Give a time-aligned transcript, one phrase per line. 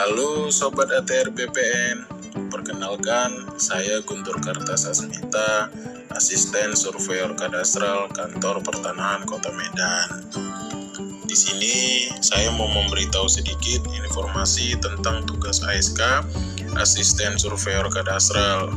[0.00, 2.08] Sobat ATR BPN,
[2.48, 5.68] perkenalkan saya Guntur Kartasasmita,
[6.16, 10.24] asisten surveyor kadastral kantor pertanahan Kota Medan.
[11.28, 16.00] Di sini saya mau memberitahu sedikit informasi tentang tugas ASK,
[16.80, 18.72] asisten surveyor kadastral.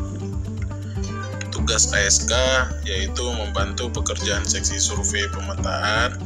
[1.55, 2.35] Tugas ASK
[2.83, 6.19] yaitu membantu pekerjaan seksi survei pemetaan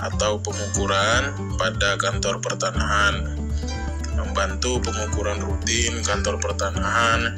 [0.00, 1.28] atau pengukuran
[1.60, 3.40] pada kantor pertanahan
[4.30, 7.34] membantu pengukuran rutin kantor pertanahan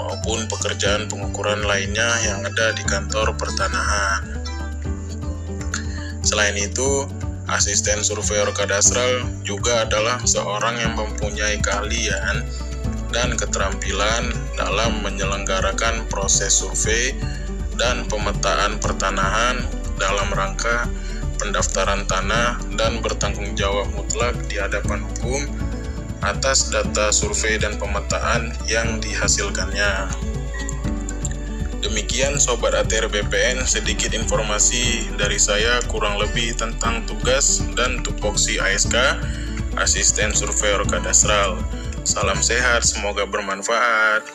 [0.00, 4.40] maupun pekerjaan pengukuran lainnya yang ada di kantor pertanahan.
[6.24, 7.04] Selain itu,
[7.52, 12.48] asisten surveyor kadastral juga adalah seorang yang mempunyai keahlian
[13.12, 17.12] dan keterampilan dalam menyelenggarakan proses survei
[17.76, 19.60] dan pemetaan pertanahan
[20.00, 20.88] dalam rangka
[21.36, 25.69] pendaftaran tanah dan bertanggung jawab mutlak di hadapan hukum
[26.20, 30.12] atas data survei dan pemetaan yang dihasilkannya.
[31.80, 38.92] Demikian Sobat ATR BPN, sedikit informasi dari saya kurang lebih tentang tugas dan tupoksi ASK,
[39.80, 41.56] Asisten Surveyor Kadastral.
[42.04, 44.28] Salam sehat, semoga bermanfaat.